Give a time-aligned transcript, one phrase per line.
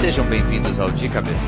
[0.00, 1.38] Sejam bem-vindos ao De Cabeça,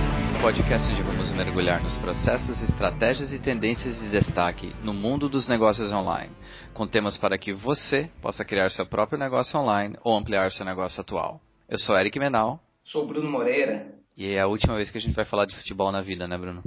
[0.41, 5.93] podcast onde vamos mergulhar nos processos, estratégias e tendências de destaque no mundo dos negócios
[5.93, 6.31] online,
[6.73, 11.01] com temas para que você possa criar seu próprio negócio online ou ampliar seu negócio
[11.01, 11.41] atual.
[11.69, 12.61] Eu sou Eric Menal.
[12.85, 13.97] Sou Bruno Moreira.
[14.17, 16.39] E é a última vez que a gente vai falar de futebol na vida, né,
[16.39, 16.63] Bruno?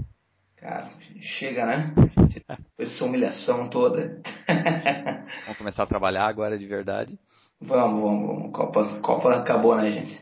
[0.59, 0.89] Cara,
[1.21, 1.93] chega, né?
[2.77, 4.21] Essa humilhação toda.
[5.45, 7.17] vamos começar a trabalhar agora de verdade?
[7.61, 8.51] Vamos, vamos, vamos.
[8.51, 10.21] Copa, Copa acabou, né, gente?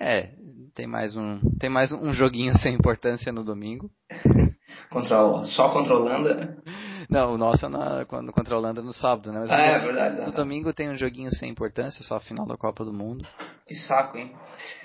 [0.00, 0.30] É,
[0.74, 3.90] tem mais um, tem mais um joguinho sem importância no domingo.
[4.90, 6.62] contra o, só contra a Holanda?
[7.10, 9.40] Não, o nosso é na, contra a Holanda no sábado, né?
[9.40, 10.26] Mas ah, no, é verdade.
[10.26, 13.26] No domingo tem um joguinho sem importância, só a final da Copa do Mundo.
[13.66, 14.34] Que saco, hein?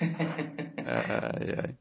[0.84, 1.74] ai, ai.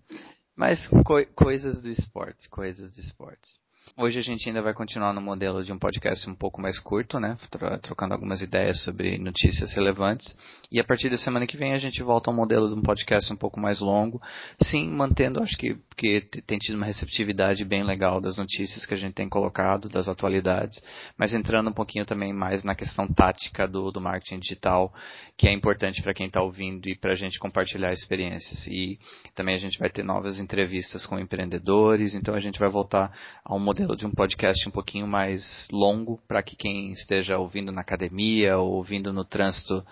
[0.55, 3.59] Mas co coisas do esporte, coisas do esporte.
[3.95, 7.19] Hoje a gente ainda vai continuar no modelo de um podcast um pouco mais curto,
[7.19, 7.37] né?
[7.79, 10.35] Trocando algumas ideias sobre notícias relevantes.
[10.71, 13.31] E a partir da semana que vem a gente volta ao modelo de um podcast
[13.31, 14.19] um pouco mais longo.
[14.63, 18.97] Sim, mantendo, acho que, que tem tido uma receptividade bem legal das notícias que a
[18.97, 20.83] gente tem colocado, das atualidades.
[21.15, 24.91] Mas entrando um pouquinho também mais na questão tática do, do marketing digital,
[25.37, 28.65] que é importante para quem está ouvindo e para a gente compartilhar experiências.
[28.65, 28.97] E
[29.35, 32.15] também a gente vai ter novas entrevistas com empreendedores.
[32.15, 33.11] Então a gente vai voltar
[33.45, 37.37] a um modelo modelo de um podcast um pouquinho mais longo para que quem esteja
[37.37, 39.85] ouvindo na academia ou ouvindo no trânsito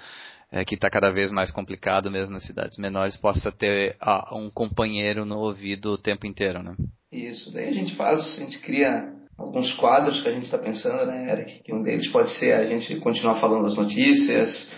[0.52, 4.50] é, que está cada vez mais complicado mesmo nas cidades menores possa ter ah, um
[4.50, 6.75] companheiro no ouvido o tempo inteiro, né?
[7.12, 11.06] Isso, daí a gente faz, a gente cria alguns quadros que a gente está pensando,
[11.06, 11.64] né, Eric?
[11.64, 14.72] Que um deles pode ser a gente continuar falando das notícias,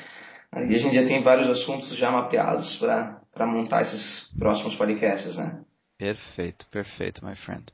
[0.56, 5.62] e a gente já tem vários assuntos já mapeados para montar esses próximos podcasts, né?
[5.98, 7.66] Perfeito, perfeito, my friend.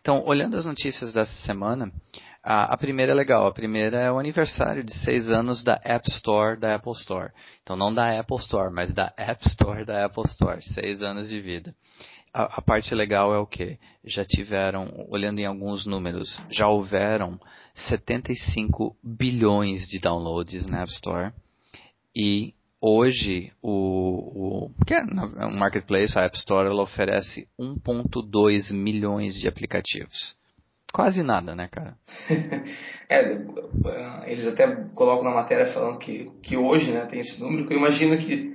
[0.00, 1.92] Então, olhando as notícias dessa semana,
[2.42, 3.46] a, a, primeira é legal.
[3.46, 7.30] A primeira é o aniversário de seis anos da App Store da Apple Store.
[7.62, 10.60] Então, não da Apple Store, mas da App Store da Apple Store.
[10.62, 11.74] Seis anos de vida.
[12.34, 13.78] A, a parte legal é o que?
[14.04, 17.38] Já tiveram, olhando em alguns números, já houveram
[17.74, 21.32] 75 bilhões de downloads na App Store.
[22.16, 25.02] E hoje o, o que é
[25.46, 30.36] um marketplace, a App Store, ela oferece 1.2 milhões de aplicativos.
[30.92, 31.94] Quase nada, né, cara?
[33.08, 37.72] é, eles até colocam na matéria falando que, que hoje né, tem esse número, que
[37.72, 38.52] eu imagino que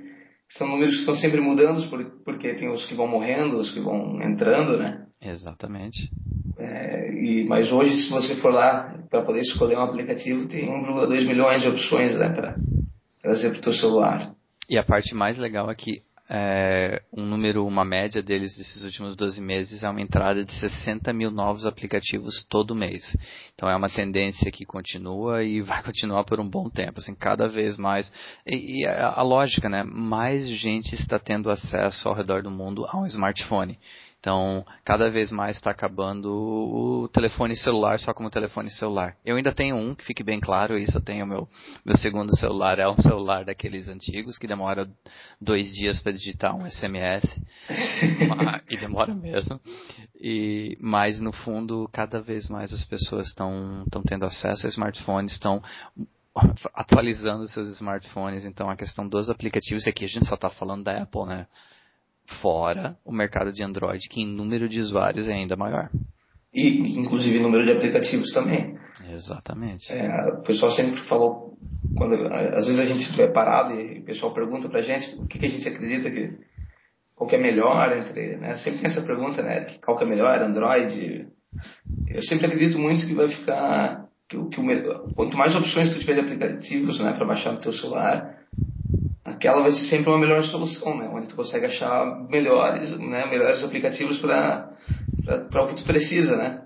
[0.50, 1.82] são números que estão sempre mudando,
[2.24, 5.06] porque tem os que vão morrendo, os que vão entrando, né?
[5.20, 6.10] Exatamente.
[6.58, 11.26] É, e, mas hoje, se você for lá para poder escolher um aplicativo, tem 1,2
[11.26, 12.56] milhões de opções né, para
[13.60, 14.34] teu celular.
[14.68, 19.16] E a parte mais legal é que é, um número, uma média deles desses últimos
[19.16, 23.16] 12 meses é uma entrada de 60 mil novos aplicativos todo mês.
[23.54, 27.48] Então é uma tendência que continua e vai continuar por um bom tempo, assim, cada
[27.48, 28.12] vez mais.
[28.46, 29.82] E, e a, a lógica, né?
[29.84, 33.78] Mais gente está tendo acesso ao redor do mundo a um smartphone.
[34.20, 39.16] Então, cada vez mais está acabando o telefone celular só como telefone celular.
[39.24, 41.48] Eu ainda tenho um, que fique bem claro, isso eu tenho meu,
[41.84, 44.90] meu segundo celular, é um celular daqueles antigos, que demora
[45.40, 47.40] dois dias para digitar um SMS,
[48.68, 49.60] e demora mesmo.
[50.20, 55.62] E, mas, no fundo, cada vez mais as pessoas estão tendo acesso a smartphones, estão
[56.74, 61.02] atualizando seus smartphones, então a questão dos aplicativos, aqui a gente só está falando da
[61.02, 61.46] Apple, né?
[62.40, 65.90] Fora o mercado de Android, que em número de usuários é ainda maior.
[66.52, 68.76] E, inclusive, número de aplicativos também.
[69.12, 69.92] Exatamente.
[69.92, 70.08] É,
[70.38, 71.56] o pessoal sempre falou,
[71.96, 75.38] quando às vezes a gente é parado e o pessoal pergunta pra gente o que,
[75.38, 76.36] que a gente acredita que
[77.14, 78.54] qual que é melhor entre, né?
[78.54, 79.66] Sempre tem essa pergunta, né?
[79.84, 81.26] Qual que é melhor, Android?
[82.06, 86.14] Eu sempre acredito muito que vai ficar que, que o, quanto mais opções tu tiver
[86.14, 88.37] de aplicativos, né, para baixar no teu celular,
[89.38, 91.08] aquela vai ser sempre uma melhor solução, né?
[91.08, 93.26] Onde tu consegue achar melhores, né?
[93.26, 94.68] Melhores aplicativos para
[95.50, 96.62] para o que tu precisa, né?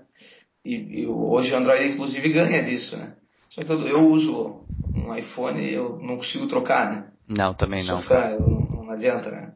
[0.65, 3.13] E, e, hoje o Android inclusive ganha disso, né?
[3.49, 4.65] Só que eu, eu uso
[4.95, 7.07] um iPhone e eu não consigo trocar, né?
[7.27, 7.99] Não, também não.
[7.99, 9.51] Sofrer, eu, não, adianta, né?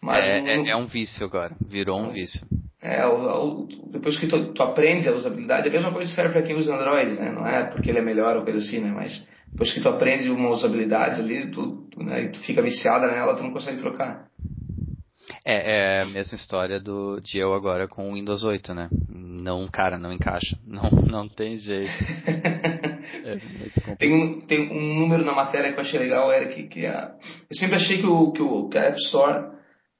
[0.00, 2.46] Mas é, no, é, é, um vício agora, virou um vício.
[2.80, 6.42] É, o, o, depois que tu, tu aprende a usabilidade, a mesma coisa serve para
[6.42, 7.32] quem usa Android, né?
[7.32, 8.90] Não é porque ele é melhor ou coisa assim, né?
[8.90, 13.36] Mas depois que tu aprende uma usabilidade ali, tu, tu, né, tu fica viciada nela,
[13.36, 14.26] tu não consegue trocar.
[15.46, 18.88] É, é a mesma história do, de eu agora com o Windows 8, né?
[19.08, 20.58] Não, cara, não encaixa.
[20.66, 21.88] Não, não tem jeito.
[22.26, 26.84] é tem, um, tem um número na matéria que eu achei legal, era que, que
[26.84, 27.14] a,
[27.48, 29.52] eu sempre achei que, o, que, o, que a App Store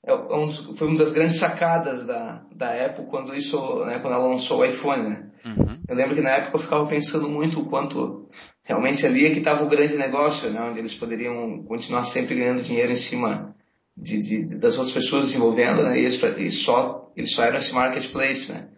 [0.04, 4.14] é, é um, foi uma das grandes sacadas da, da Apple quando, isso, né, quando
[4.14, 5.30] ela lançou o iPhone, né?
[5.44, 5.78] Uhum.
[5.88, 8.23] Eu lembro que na época eu ficava pensando muito o quanto
[8.64, 10.60] realmente ali é que estava o grande negócio, né?
[10.62, 13.54] Onde eles poderiam continuar sempre ganhando dinheiro em cima
[13.96, 16.00] de, de, das outras pessoas desenvolvendo, né?
[16.00, 18.68] E eles, e só, eles só eram esse marketplace, né?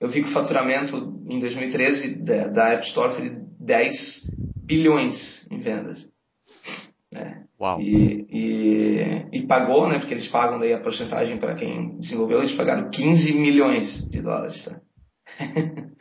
[0.00, 0.96] Eu vi que o faturamento
[1.28, 4.28] em 2013 da, da App Store foi de 10
[4.64, 6.06] bilhões em vendas.
[7.12, 7.44] Né?
[7.60, 7.80] Uau.
[7.80, 9.98] E, e, e, pagou, né?
[9.98, 14.64] Porque eles pagam daí a porcentagem para quem desenvolveu, eles pagaram 15 milhões de dólares.
[14.64, 14.80] Tá?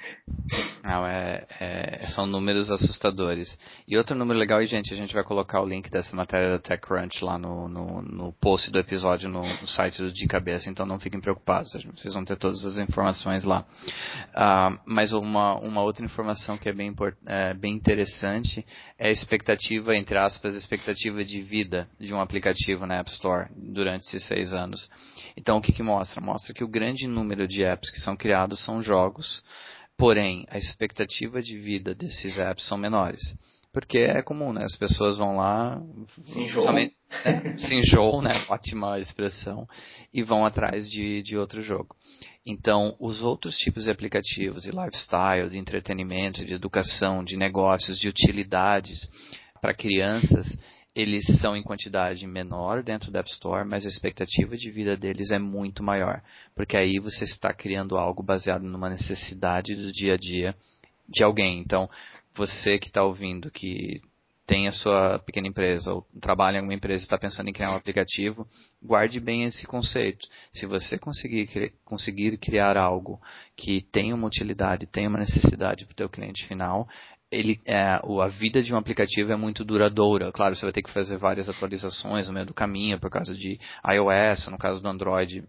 [0.83, 3.57] Não, é, é, são números assustadores.
[3.87, 6.59] E outro número legal, e gente, a gente vai colocar o link dessa matéria da
[6.59, 10.85] TechCrunch lá no, no, no post do episódio no, no, site do De Cabeça, então
[10.85, 13.61] não fiquem preocupados, vocês vão ter todas as informações lá.
[13.61, 16.93] Uh, mas uma, uma outra informação que é bem,
[17.27, 18.65] é bem interessante
[18.99, 24.05] é a expectativa, entre aspas, expectativa de vida de um aplicativo na App Store durante
[24.05, 24.89] esses seis anos.
[25.37, 26.21] Então o que, que mostra?
[26.21, 29.41] Mostra que o grande número de apps que são criados são jogos,
[29.97, 33.21] Porém, a expectativa de vida desses apps são menores.
[33.73, 34.63] Porque é comum, né?
[34.63, 35.81] As pessoas vão lá,
[36.23, 36.91] se enjoam, né?
[37.57, 38.31] se enjoam, né?
[38.47, 39.67] Ótima expressão,
[40.13, 41.95] e vão atrás de, de outro jogo.
[42.45, 48.07] Então, os outros tipos de aplicativos, de lifestyle, de entretenimento, de educação, de negócios, de
[48.07, 48.99] utilidades
[49.59, 50.45] para crianças,
[50.95, 55.31] eles são em quantidade menor dentro da App Store, mas a expectativa de vida deles
[55.31, 56.21] é muito maior,
[56.55, 60.55] porque aí você está criando algo baseado numa necessidade do dia a dia
[61.09, 61.59] de alguém.
[61.59, 61.89] Então,
[62.35, 64.01] você que está ouvindo, que
[64.45, 67.71] tem a sua pequena empresa ou trabalha em alguma empresa e está pensando em criar
[67.71, 68.45] um aplicativo,
[68.81, 70.27] guarde bem esse conceito.
[70.51, 73.21] Se você conseguir, conseguir criar algo
[73.55, 76.87] que tenha uma utilidade, tenha uma necessidade para o teu cliente final,
[77.33, 80.31] ele, é, a vida de um aplicativo é muito duradoura.
[80.31, 83.59] Claro, você vai ter que fazer várias atualizações no meio do caminho, por causa de
[83.85, 85.43] iOS, no caso do Android,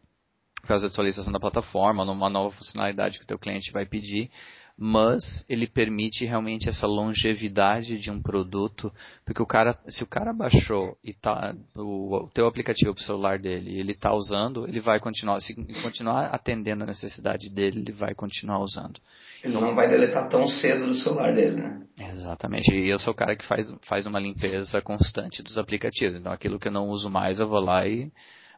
[0.60, 4.30] por causa da atualização da plataforma, numa nova funcionalidade que o teu cliente vai pedir,
[4.76, 8.92] mas ele permite realmente essa longevidade de um produto,
[9.24, 13.38] porque o cara, se o cara baixou e tá o, o teu aplicativo o celular
[13.38, 18.14] dele, ele está usando, ele vai continuar, se continuar atendendo a necessidade dele, ele vai
[18.14, 19.00] continuar usando.
[19.44, 21.82] Ele não vai deletar tão cedo do celular dele, né?
[21.98, 22.74] Exatamente.
[22.74, 26.18] E eu sou o cara que faz, faz uma limpeza constante dos aplicativos.
[26.18, 28.10] Então, aquilo que eu não uso mais, eu vou lá e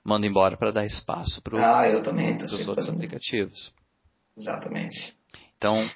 [0.04, 1.82] mando embora para dar espaço para ah,
[2.44, 3.74] os outros aplicativos.
[4.38, 5.12] Exatamente.
[5.58, 5.90] Então,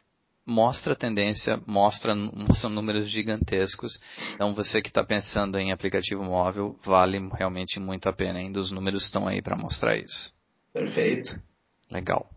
[0.44, 2.12] mostra a tendência, mostra
[2.56, 3.92] são números gigantescos.
[4.34, 8.40] Então, você que está pensando em aplicativo móvel, vale realmente muito a pena.
[8.40, 10.34] Ainda os números estão aí para mostrar isso.
[10.72, 11.40] Perfeito.
[11.88, 12.28] Legal.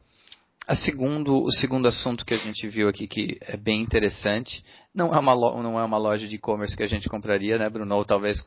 [0.66, 4.64] A segundo, o segundo assunto que a gente viu aqui que é bem interessante,
[4.96, 7.94] não é uma, não é uma loja de e-commerce que a gente compraria, né, Bruno?
[7.96, 8.42] Ou talvez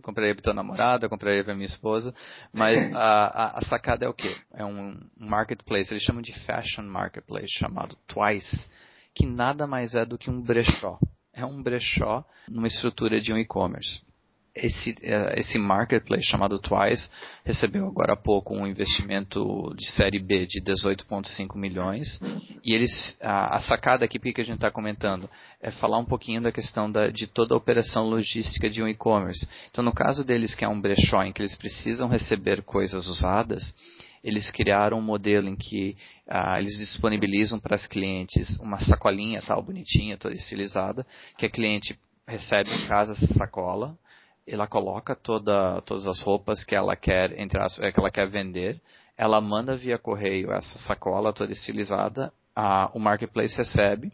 [0.00, 2.14] compraria para tua namorada, compraria para minha esposa,
[2.52, 4.36] mas a, a, a, sacada é o quê?
[4.54, 8.68] É um marketplace, eles chamam de fashion marketplace, chamado Twice,
[9.12, 10.98] que nada mais é do que um brechó.
[11.34, 14.00] É um brechó numa estrutura de um e-commerce
[14.66, 17.08] esse, é, esse marketplace chamado Twice
[17.44, 22.20] recebeu agora há pouco um investimento de série B de 18,5 milhões.
[22.64, 25.28] E eles, a, a sacada aqui, porque a gente está comentando,
[25.60, 29.48] é falar um pouquinho da questão da, de toda a operação logística de um e-commerce.
[29.70, 33.74] Então, no caso deles, que é um brechó em que eles precisam receber coisas usadas,
[34.22, 35.96] eles criaram um modelo em que
[36.28, 41.06] ah, eles disponibilizam para as clientes uma sacolinha tal bonitinha, toda estilizada,
[41.36, 43.96] que a cliente recebe em casa essa sacola,
[44.48, 48.80] ela coloca toda, todas as roupas que ela quer entre as, que ela quer vender,
[49.16, 54.12] ela manda via correio essa sacola toda estilizada, a, o marketplace recebe,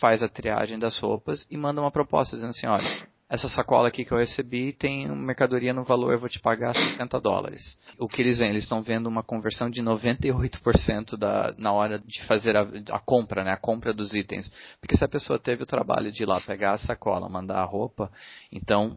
[0.00, 4.04] faz a triagem das roupas e manda uma proposta dizendo assim, olha, essa sacola aqui
[4.04, 7.76] que eu recebi tem mercadoria no valor, eu vou te pagar 60 dólares.
[7.98, 8.50] O que eles veem?
[8.50, 12.62] Eles estão vendo uma conversão de 98% da, na hora de fazer a,
[12.92, 13.50] a, compra, né?
[13.50, 14.52] A compra dos itens.
[14.80, 17.64] Porque se a pessoa teve o trabalho de ir lá pegar a sacola, mandar a
[17.64, 18.12] roupa,
[18.52, 18.96] então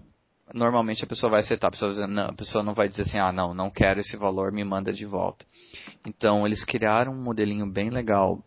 [0.54, 3.04] normalmente a pessoa vai aceitar, a pessoa, vai dizer, não, a pessoa não vai dizer
[3.04, 5.46] assim, ah, não, não quero esse valor, me manda de volta.
[6.06, 8.44] Então, eles criaram um modelinho bem legal,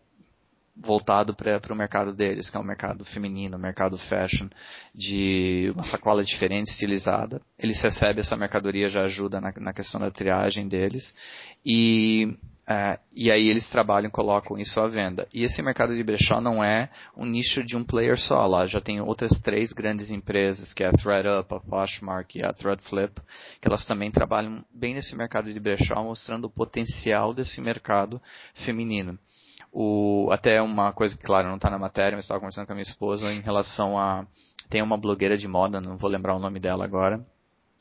[0.75, 4.47] voltado para o mercado deles, que é o mercado feminino, o mercado fashion,
[4.93, 7.41] de uma sacola diferente, estilizada.
[7.59, 11.15] Eles recebem essa mercadoria, já ajuda na, na questão da triagem deles.
[11.65, 15.27] E é, e aí eles trabalham, colocam isso à venda.
[15.33, 18.45] E esse mercado de brechó não é um nicho de um player só.
[18.47, 22.53] Lá já tem outras três grandes empresas, que é a ThreadUp, a Poshmark e a
[22.53, 23.19] Threadflip,
[23.61, 28.21] que elas também trabalham bem nesse mercado de brechó, mostrando o potencial desse mercado
[28.65, 29.19] feminino.
[29.71, 32.75] O, até uma coisa que, claro, não está na matéria, mas estava conversando com a
[32.75, 34.25] minha esposa em relação a...
[34.69, 37.23] Tem uma blogueira de moda, não vou lembrar o nome dela agora,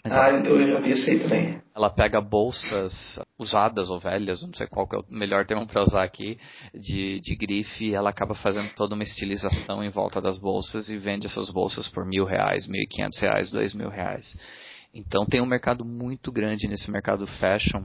[0.05, 1.63] ah, ela, eu já vi isso aí também.
[1.75, 6.03] Ela pega bolsas usadas ou velhas, não sei qual é o melhor termo para usar
[6.03, 6.39] aqui,
[6.75, 10.99] de, de grife, e ela acaba fazendo toda uma estilização em volta das bolsas e
[10.99, 14.37] vende essas bolsas por mil reais, mil e quinhentos reais, dois mil reais.
[14.93, 17.85] Então tem um mercado muito grande nesse mercado fashion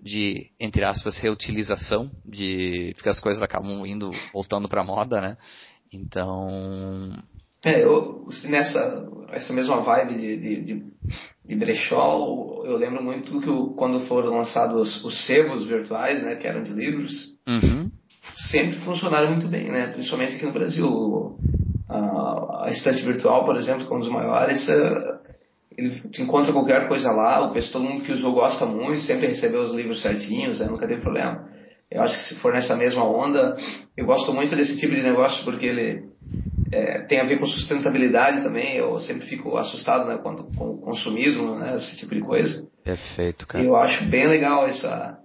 [0.00, 5.36] de, entre aspas, reutilização, de porque as coisas acabam indo, voltando para moda, né?
[5.92, 7.22] Então...
[7.62, 10.92] É, eu, nessa essa mesma vibe de, de, de,
[11.50, 16.36] de brechó, eu lembro muito que eu, quando foram lançados os, os sebos virtuais, né,
[16.36, 17.90] que eram de livros, uhum.
[18.36, 19.88] sempre funcionaram muito bem, né?
[19.88, 21.36] Principalmente aqui no Brasil.
[21.88, 25.18] A, a estante virtual, por exemplo, que é um dos maiores, é,
[25.76, 29.62] ele encontra qualquer coisa lá, o pessoal, todo mundo que usou gosta muito, sempre recebeu
[29.62, 31.48] os livros certinhos, né, nunca teve problema.
[31.90, 33.56] Eu acho que se for nessa mesma onda,
[33.96, 36.04] eu gosto muito desse tipo de negócio porque ele
[36.72, 38.76] é, tem a ver com sustentabilidade também.
[38.76, 42.66] Eu sempre fico assustado né, quando, com o consumismo, né, esse tipo de coisa.
[42.84, 43.62] Perfeito, cara.
[43.62, 45.18] E eu acho bem legal essa,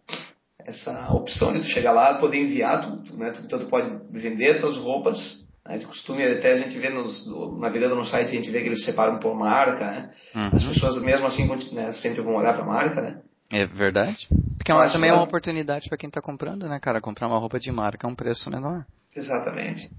[0.65, 4.59] essa opção de tu chegar lá, poder enviar, tu, né, tu, então tu pode vender
[4.59, 5.77] tuas roupas né?
[5.77, 7.25] De costume, até a gente vê nos,
[7.59, 10.11] na vida no site, a gente vê que eles separam por marca, né?
[10.35, 10.49] Uhum.
[10.53, 13.21] As pessoas mesmo assim né, sempre vão olhar para a marca, né?
[13.51, 14.27] É verdade.
[14.57, 17.01] Porque é uma, também é uma oportunidade para quem está comprando, né, cara?
[17.01, 18.85] Comprar uma roupa de marca é um preço menor.
[19.15, 19.89] Exatamente.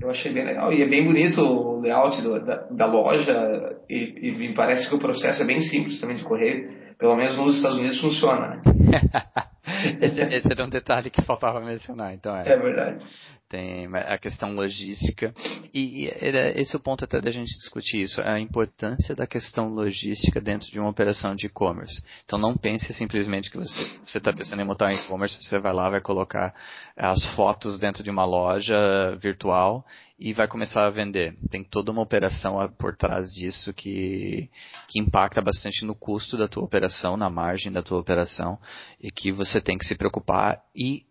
[0.00, 0.72] Eu achei bem legal.
[0.72, 3.78] E é bem bonito o layout do, da, da, loja.
[3.88, 6.94] E, e, me parece que o processo é bem simples também de correr.
[6.98, 8.62] Pelo menos nos Estados Unidos funciona, né?
[10.00, 12.48] esse, esse era um detalhe que faltava mencionar, então é.
[12.48, 13.04] É verdade
[13.48, 15.34] tem a questão logística.
[15.72, 16.06] E
[16.54, 20.70] esse é o ponto até da gente discutir isso, a importância da questão logística dentro
[20.70, 22.02] de uma operação de e-commerce.
[22.24, 25.90] Então não pense simplesmente que você está pensando em montar um e-commerce, você vai lá,
[25.90, 26.54] vai colocar
[26.96, 28.74] as fotos dentro de uma loja
[29.20, 29.84] virtual
[30.18, 31.36] e vai começar a vender.
[31.50, 34.48] Tem toda uma operação por trás disso que,
[34.88, 38.58] que impacta bastante no custo da tua operação, na margem da tua operação,
[39.00, 41.04] e que você tem que se preocupar e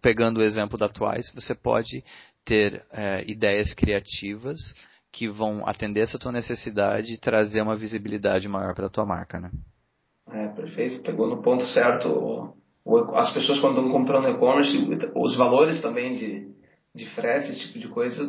[0.00, 2.04] pegando o exemplo da Twice, você pode
[2.44, 4.58] ter é, ideias criativas
[5.12, 9.38] que vão atender essa tua necessidade e trazer uma visibilidade maior para a tua marca,
[9.38, 9.50] né?
[10.30, 11.02] É, perfeito.
[11.02, 12.54] Pegou no ponto certo.
[13.14, 14.76] As pessoas quando estão comprando e-commerce,
[15.14, 16.48] os valores também de,
[16.94, 18.26] de frete, esse tipo de coisa,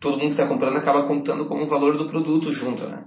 [0.00, 3.04] todo mundo que está comprando acaba contando como o valor do produto junto, né?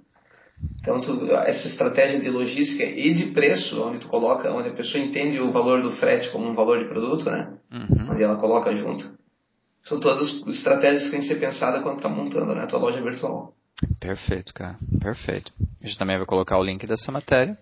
[0.89, 5.03] Então, tu, essa estratégia de logística e de preço, onde tu coloca, onde a pessoa
[5.03, 7.53] entende o valor do frete como um valor de produto, né?
[7.71, 8.11] Uhum.
[8.11, 9.11] Onde ela coloca junto.
[9.85, 13.01] São todas estratégias que têm que ser pensadas quando está montando né, a tua loja
[13.03, 13.53] virtual.
[13.99, 14.77] Perfeito, cara.
[14.99, 15.53] Perfeito.
[15.81, 17.57] A gente também vai colocar o link dessa matéria.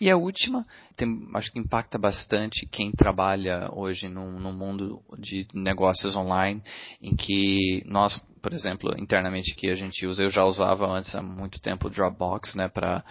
[0.00, 0.64] E a última,
[0.96, 6.62] tem, acho que impacta bastante quem trabalha hoje no, no mundo de negócios online,
[7.02, 11.20] em que nós, por exemplo, internamente aqui a gente usa, eu já usava antes há
[11.20, 13.04] muito tempo o Dropbox, né, para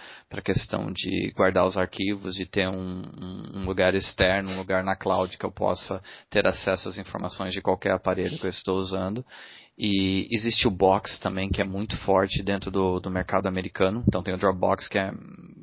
[0.44, 3.02] questão de guardar os arquivos, de ter um,
[3.54, 7.62] um, lugar externo, um lugar na cloud que eu possa ter acesso às informações de
[7.62, 9.24] qualquer aparelho que eu estou usando.
[9.78, 14.02] E existe o Box também, que é muito forte dentro do, do mercado americano.
[14.08, 15.12] Então tem o Dropbox, que é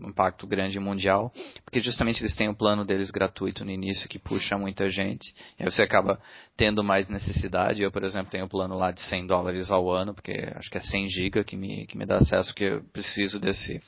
[0.01, 1.33] um impacto grande mundial,
[1.65, 5.33] porque justamente eles têm o plano deles gratuito no início, que puxa muita gente.
[5.59, 6.17] E aí você acaba
[6.55, 7.81] tendo mais necessidade.
[7.81, 10.77] Eu, por exemplo, tenho o plano lá de 100 dólares ao ano, porque acho que
[10.77, 13.81] é 100 GB que me, que me dá acesso, porque eu preciso desse,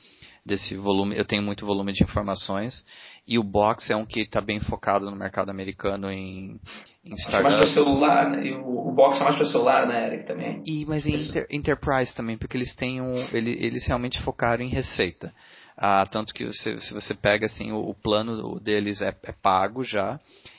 [0.44, 1.16] desse volume.
[1.16, 2.84] Eu tenho muito volume de informações.
[3.26, 6.58] E o Box é um que está bem focado no mercado americano em,
[7.04, 7.42] em startups.
[7.42, 8.50] Mais para celular, né?
[8.52, 10.62] O, o Box é mais para celular, né, Eric, também.
[10.64, 14.68] E, mas em inter, Enterprise também, porque eles têm um, ele, eles realmente focaram em
[14.68, 15.32] receita.
[15.76, 19.84] Ah, tanto que você, se você pega assim, o, o plano deles é, é pago
[19.84, 20.18] já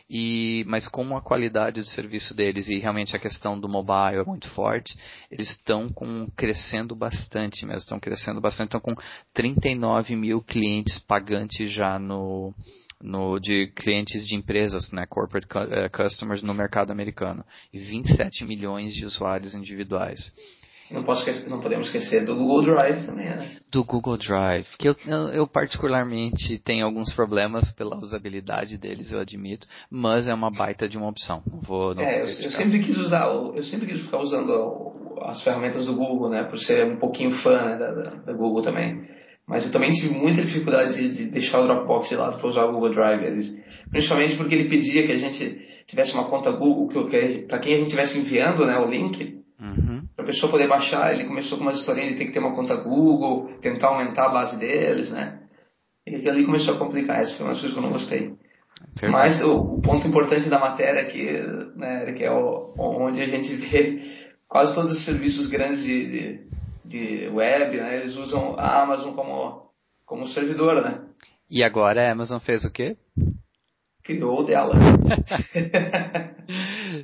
[0.09, 4.25] e, mas como a qualidade do serviço deles e realmente a questão do mobile é
[4.25, 4.97] muito forte,
[5.29, 5.93] eles estão
[6.35, 8.95] crescendo bastante mesmo, estão crescendo bastante, estão com
[9.33, 12.55] 39 mil clientes pagantes já no,
[12.99, 18.95] no, de clientes de empresas, né, corporate uh, customers no mercado americano e 27 milhões
[18.95, 20.33] de usuários individuais.
[20.91, 23.58] Não, posso esquecer, não podemos esquecer do Google Drive também, né?
[23.72, 24.96] Do Google Drive, que eu,
[25.34, 30.98] eu, particularmente tenho alguns problemas pela usabilidade deles, eu admito, mas é uma baita de
[30.98, 31.43] uma opção.
[31.46, 35.43] Não vou, não é, eu, eu, sempre quis usar, eu sempre quis ficar usando as
[35.43, 36.43] ferramentas do Google, né?
[36.46, 37.91] Por ser um pouquinho fã né, da,
[38.25, 39.08] da Google também.
[39.48, 42.65] Mas eu também tive muita dificuldade de, de deixar o Dropbox de lado para usar
[42.65, 43.24] o Google Drive.
[43.24, 43.55] Eles,
[43.91, 47.74] principalmente porque ele pedia que a gente tivesse uma conta Google, que, que para quem
[47.74, 49.99] a gente estivesse enviando né, o link, Uhum.
[50.19, 52.53] Para a pessoa poder baixar, ele começou com uma historinha de ter que ter uma
[52.53, 55.39] conta Google, tentar aumentar a base deles, né?
[56.05, 57.21] E ali começou a complicar.
[57.21, 58.33] Essa foi uma das coisas que eu não gostei.
[58.95, 59.11] Perfeito.
[59.13, 61.25] Mas o, o, ponto importante da matéria aqui,
[61.77, 66.39] né, que é o, onde a gente vê quase todos os serviços grandes de, de,
[66.83, 69.71] de web, né, eles usam a Amazon como,
[70.05, 70.99] como servidor, né?
[71.49, 72.97] E agora a Amazon fez o quê?
[74.03, 74.75] Criou o dela.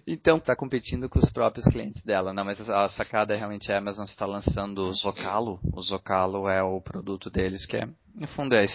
[0.05, 2.45] então está competindo com os próprios clientes dela, não?
[2.45, 5.59] Mas a sacada é realmente a Amazon está lançando o Zocalo.
[5.73, 8.65] O Zocalo é o produto deles que é, no fundo, é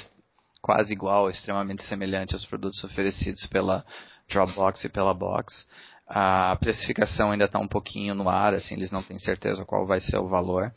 [0.61, 3.85] quase igual, extremamente semelhante aos produtos oferecidos pela
[4.29, 5.67] Dropbox e pela Box.
[6.07, 10.01] A precificação ainda está um pouquinho no ar, assim, eles não têm certeza qual vai
[10.01, 10.73] ser o valor,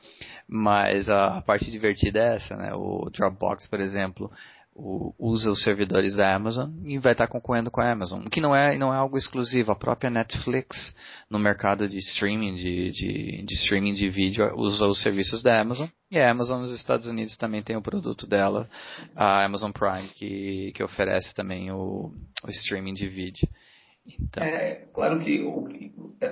[0.47, 2.71] mas a parte divertida é essa, né?
[2.75, 4.31] O Dropbox, por exemplo,
[4.75, 8.55] o, usa os servidores da Amazon e vai estar concorrendo com a Amazon, que não
[8.55, 9.71] é, não é algo exclusivo.
[9.71, 10.95] A própria Netflix,
[11.29, 15.87] no mercado de streaming, de, de, de, streaming de vídeo, usa os serviços da Amazon.
[16.09, 18.69] E a Amazon nos Estados Unidos também tem o produto dela,
[19.15, 22.11] a Amazon Prime, que, que oferece também o,
[22.45, 23.47] o streaming de vídeo.
[24.19, 24.43] Então.
[24.43, 25.67] É, claro que o,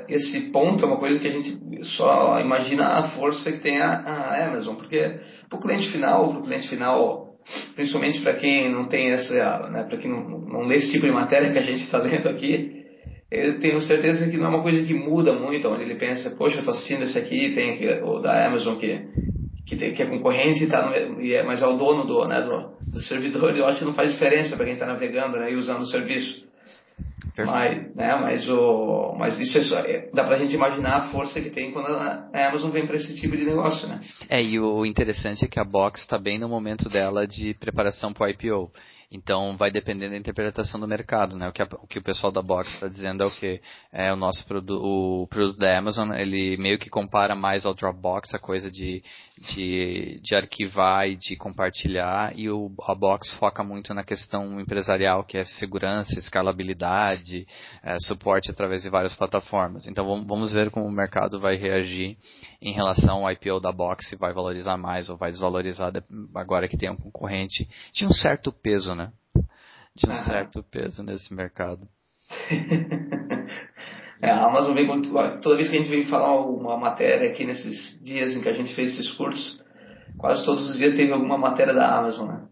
[0.10, 3.88] esse ponto é uma coisa que a gente só imagina a força que tem a,
[3.88, 7.31] a Amazon, porque para o cliente final, para o cliente final
[7.76, 11.12] principalmente para quem não tem essa, né, para quem não, não lê esse tipo de
[11.12, 12.82] matéria que a gente está lendo aqui,
[13.32, 16.58] eu tenho certeza que não é uma coisa que muda muito, onde ele pensa, poxa,
[16.58, 19.00] eu estou assistindo esse aqui, tem aqui, o da Amazon que,
[19.66, 22.42] que, tem, que é concorrente, tá no, e é, mas é o dono do, né,
[22.42, 25.56] do, do servidor, eu acho que não faz diferença para quem está navegando né, e
[25.56, 26.51] usando o serviço.
[27.38, 31.40] Mas, né, mas, o, mas isso é só, é, dá pra gente imaginar a força
[31.42, 34.02] que tem quando a, Amazon vem para esse tipo de negócio, né?
[34.30, 38.14] É, e o interessante é que a Box está bem no momento dela de preparação
[38.14, 38.72] para o IPO.
[39.14, 41.50] Então vai depender da interpretação do mercado, né?
[41.50, 44.12] O que, a, o, que o pessoal da Box está dizendo é o que é
[44.14, 48.40] o nosso produto, o produto da Amazon, ele meio que compara mais ao Dropbox, a
[48.40, 49.04] coisa de,
[49.42, 55.24] de, de arquivar e de compartilhar, e o, a Box foca muito na questão empresarial,
[55.24, 57.48] que é segurança, escalabilidade,
[57.84, 59.88] é, suporte através de várias plataformas.
[59.88, 62.18] Então vamos, vamos ver como o mercado vai reagir
[62.62, 65.92] em relação ao IPO da Box, se vai valorizar mais ou vai desvalorizar
[66.36, 69.12] agora que tem um concorrente de um certo peso, né?
[69.96, 71.88] De um certo peso nesse mercado.
[74.22, 74.88] É, a Amazon vem
[75.42, 78.54] toda vez que a gente vem falar uma matéria aqui nesses dias em que a
[78.54, 79.60] gente fez esses cursos,
[80.18, 82.48] quase todos os dias teve alguma matéria da Amazon, né?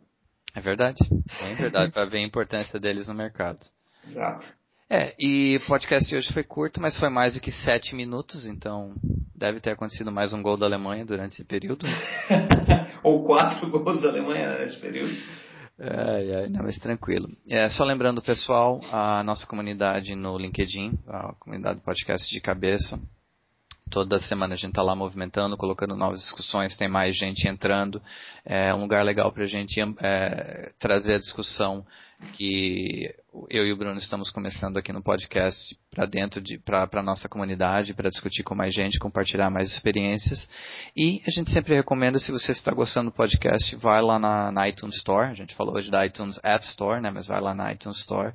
[0.56, 0.98] É verdade,
[1.42, 3.60] é verdade, para ver a importância deles no mercado.
[4.04, 4.52] Exato.
[4.90, 8.48] É, e o podcast de hoje foi curto, mas foi mais do que sete minutos,
[8.48, 8.96] então
[9.36, 11.86] deve ter acontecido mais um gol da Alemanha durante esse período.
[13.04, 15.16] Ou quatro gols da Alemanha nesse período.
[15.82, 17.30] Ai, ai, não, mas tranquilo.
[17.48, 23.00] É, só lembrando, pessoal, a nossa comunidade no LinkedIn, a comunidade podcast de cabeça.
[23.90, 28.02] Toda semana a gente está lá movimentando, colocando novas discussões, tem mais gente entrando.
[28.46, 31.86] É um lugar legal para a gente é, trazer a discussão
[32.34, 33.14] que
[33.50, 37.94] eu e o Bruno estamos começando aqui no podcast para dentro de para nossa comunidade
[37.94, 40.48] para discutir com mais gente compartilhar mais experiências.
[40.96, 44.68] E a gente sempre recomenda se você está gostando do podcast vai lá na, na
[44.68, 45.32] iTunes Store.
[45.32, 47.10] A gente falou hoje da iTunes App Store né?
[47.10, 48.34] Mas vai lá na iTunes Store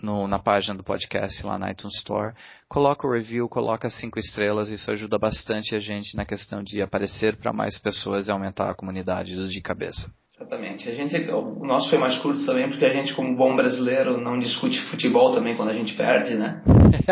[0.00, 2.34] no, na página do podcast lá na iTunes Store.
[2.68, 4.68] Coloca o review coloca cinco estrelas.
[4.68, 8.74] Isso ajuda bastante a gente na questão de aparecer para mais pessoas e aumentar a
[8.74, 10.88] comunidade do de cabeça Exatamente.
[10.88, 14.36] A gente, o nosso foi mais curto também porque a gente, como bom brasileiro, não
[14.38, 16.60] discute futebol também quando a gente perde, né?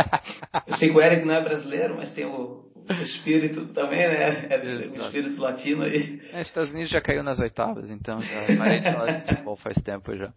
[0.66, 4.46] Eu sei que o Eric não é brasileiro, mas tem o, o espírito também, né?
[4.50, 6.20] É o espírito latino aí.
[6.32, 9.76] É, Estados Unidos já caiu nas oitavas, então já parei de falar de futebol faz
[9.82, 10.32] tempo já.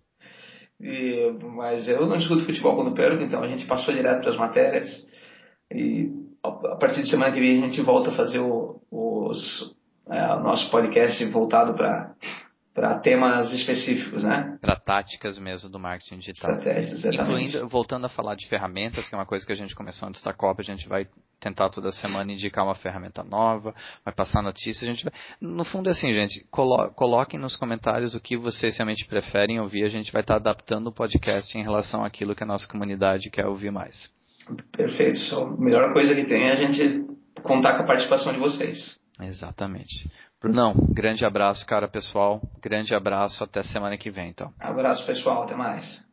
[0.80, 4.38] E, mas eu não discuto futebol quando perco, então a gente passou direto para as
[4.38, 5.08] matérias.
[5.74, 6.12] E
[6.44, 9.74] a partir de semana que vem a gente volta a fazer o, os,
[10.08, 12.14] é, o nosso podcast voltado para
[12.76, 14.58] para temas específicos, né?
[14.60, 16.58] Para táticas mesmo do marketing digital.
[16.58, 17.48] Estratégias, exatamente.
[17.48, 20.22] Incluindo, voltando a falar de ferramentas, que é uma coisa que a gente começou antes
[20.22, 21.08] da Copa, a gente vai
[21.40, 25.14] tentar toda semana indicar uma ferramenta nova, vai passar notícias, a gente vai...
[25.40, 29.86] No fundo é assim, gente, colo coloquem nos comentários o que vocês realmente preferem ouvir,
[29.86, 33.46] a gente vai estar adaptando o podcast em relação àquilo que a nossa comunidade quer
[33.46, 34.12] ouvir mais.
[34.76, 37.06] Perfeito, a melhor coisa que tem é a gente
[37.42, 39.00] contar com a participação de vocês.
[39.22, 40.10] Exatamente.
[40.42, 42.42] Brunão, grande abraço, cara pessoal.
[42.62, 44.54] Grande abraço, até semana que vem, então.
[44.60, 46.04] Abraço, pessoal, até mais.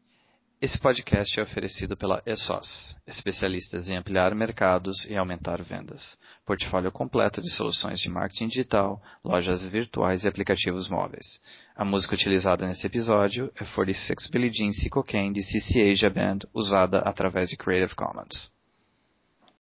[0.63, 6.17] Esse podcast é oferecido pela ESOS, especialistas em ampliar mercados e aumentar vendas.
[6.47, 11.41] Portfólio completo de soluções de marketing digital, lojas virtuais e aplicativos móveis.
[11.75, 14.71] A música utilizada nesse episódio é 46 Billie Jean.
[14.89, 18.53] Cocaine de CC Asia Band, usada através de Creative Commons.